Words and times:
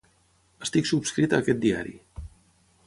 Estic 0.67 0.89
subscrit 0.93 1.37
a 1.37 1.41
aquest 1.43 1.61
diari. 1.67 1.97